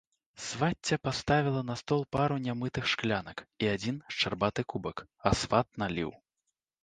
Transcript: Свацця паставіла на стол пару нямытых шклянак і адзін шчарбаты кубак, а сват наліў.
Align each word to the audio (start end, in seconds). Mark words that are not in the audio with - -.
Свацця 0.43 0.97
паставіла 1.07 1.59
на 1.69 1.73
стол 1.81 2.01
пару 2.15 2.37
нямытых 2.47 2.89
шклянак 2.93 3.43
і 3.65 3.69
адзін 3.75 4.01
шчарбаты 4.15 4.61
кубак, 4.75 4.97
а 5.31 5.35
сват 5.43 5.67
наліў. 5.85 6.11